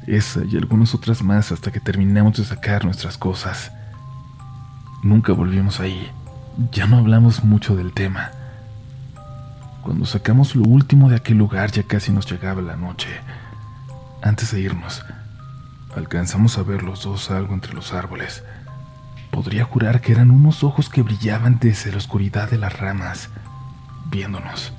Esa 0.07 0.43
y 0.43 0.57
algunas 0.57 0.95
otras 0.95 1.23
más 1.23 1.53
hasta 1.53 1.71
que 1.71 1.81
terminamos 1.81 2.39
de 2.39 2.47
sacar 2.47 2.87
nuestras 2.87 3.19
cosas. 3.19 3.71
Nunca 5.03 5.35
volvimos 5.35 5.81
ahí. 5.81 6.11
Ya 6.73 6.87
no 6.87 6.97
hablamos 6.97 7.45
mucho 7.45 7.77
del 7.77 7.93
tema. 7.93 8.31
Cuando 9.83 10.07
sacamos 10.07 10.57
lo 10.57 10.63
último 10.63 11.11
de 11.11 11.17
aquel 11.17 11.37
lugar 11.37 11.73
ya 11.73 11.83
casi 11.83 12.11
nos 12.11 12.25
llegaba 12.25 12.63
la 12.63 12.77
noche. 12.77 13.11
Antes 14.23 14.51
de 14.53 14.61
irnos, 14.61 15.05
alcanzamos 15.95 16.57
a 16.57 16.63
ver 16.63 16.83
los 16.83 17.03
dos 17.03 17.31
algo 17.31 17.53
entre 17.53 17.75
los 17.75 17.93
árboles. 17.93 18.45
Podría 19.31 19.65
jurar 19.65 20.01
que 20.01 20.13
eran 20.13 20.31
unos 20.31 20.65
ojos 20.65 20.89
que 20.89 21.03
brillaban 21.03 21.59
desde 21.61 21.91
la 21.91 21.99
oscuridad 21.99 22.51
de 22.51 22.57
las 22.57 22.79
ramas, 22.79 23.29
viéndonos. 24.11 24.73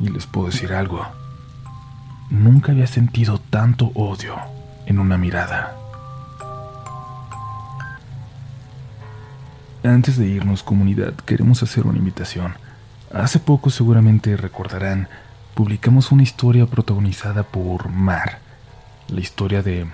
Y 0.00 0.08
les 0.08 0.26
puedo 0.26 0.46
decir 0.46 0.72
algo. 0.72 1.06
Nunca 2.30 2.72
había 2.72 2.86
sentido 2.86 3.38
tanto 3.38 3.92
odio 3.94 4.36
en 4.86 4.98
una 4.98 5.16
mirada. 5.16 5.76
Antes 9.84 10.16
de 10.16 10.26
irnos, 10.26 10.62
comunidad, 10.62 11.14
queremos 11.14 11.62
hacer 11.62 11.86
una 11.86 11.98
invitación. 11.98 12.54
Hace 13.14 13.38
poco 13.38 13.70
seguramente 13.70 14.36
recordarán, 14.36 15.08
publicamos 15.54 16.10
una 16.10 16.24
historia 16.24 16.66
protagonizada 16.66 17.44
por 17.44 17.88
Mar, 17.88 18.40
la 19.08 19.20
historia 19.20 19.62
de 19.62 19.86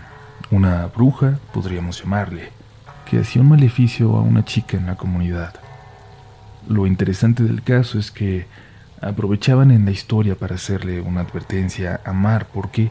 una 0.50 0.86
bruja, 0.86 1.38
podríamos 1.52 2.00
llamarle, 2.00 2.50
que 3.08 3.20
hacía 3.20 3.42
un 3.42 3.50
maleficio 3.50 4.16
a 4.16 4.22
una 4.22 4.44
chica 4.44 4.78
en 4.78 4.86
la 4.86 4.96
comunidad. 4.96 5.54
Lo 6.68 6.86
interesante 6.86 7.42
del 7.42 7.62
caso 7.62 7.98
es 7.98 8.10
que 8.10 8.46
aprovechaban 9.02 9.70
en 9.70 9.84
la 9.84 9.90
historia 9.90 10.36
para 10.36 10.54
hacerle 10.54 11.00
una 11.00 11.20
advertencia 11.20 12.00
a 12.04 12.12
Mar 12.12 12.46
porque 12.52 12.90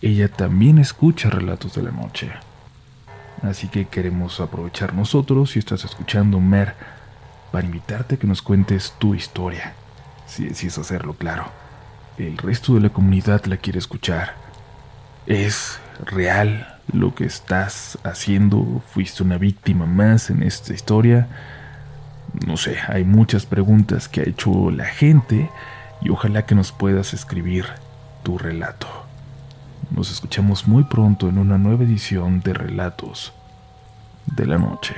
ella 0.00 0.28
también 0.28 0.78
escucha 0.78 1.30
relatos 1.30 1.74
de 1.74 1.82
la 1.82 1.90
noche. 1.90 2.32
Así 3.42 3.68
que 3.68 3.86
queremos 3.86 4.40
aprovechar 4.40 4.94
nosotros, 4.94 5.50
si 5.50 5.58
estás 5.58 5.84
escuchando 5.84 6.40
Mer, 6.40 6.74
para 7.52 7.66
invitarte 7.66 8.14
a 8.14 8.18
que 8.18 8.26
nos 8.26 8.42
cuentes 8.42 8.94
tu 8.98 9.14
historia, 9.14 9.74
si 10.26 10.44
decides 10.48 10.78
hacerlo 10.78 11.14
claro. 11.14 11.52
El 12.16 12.38
resto 12.38 12.74
de 12.74 12.80
la 12.80 12.90
comunidad 12.90 13.44
la 13.44 13.58
quiere 13.58 13.78
escuchar. 13.78 14.34
¿Es 15.26 15.78
real 16.04 16.80
lo 16.92 17.14
que 17.14 17.24
estás 17.24 17.98
haciendo? 18.02 18.82
¿Fuiste 18.92 19.22
una 19.22 19.38
víctima 19.38 19.84
más 19.84 20.30
en 20.30 20.42
esta 20.42 20.72
historia? 20.72 21.28
No 22.46 22.56
sé, 22.56 22.76
hay 22.88 23.04
muchas 23.04 23.46
preguntas 23.46 24.08
que 24.08 24.20
ha 24.20 24.24
hecho 24.24 24.70
la 24.70 24.86
gente 24.86 25.50
y 26.00 26.10
ojalá 26.10 26.46
que 26.46 26.54
nos 26.54 26.72
puedas 26.72 27.14
escribir 27.14 27.66
tu 28.22 28.38
relato. 28.38 28.88
Nos 29.90 30.10
escuchamos 30.10 30.66
muy 30.66 30.84
pronto 30.84 31.28
en 31.28 31.38
una 31.38 31.58
nueva 31.58 31.84
edición 31.84 32.40
de 32.40 32.54
Relatos 32.54 33.32
de 34.26 34.46
la 34.46 34.58
Noche. 34.58 34.94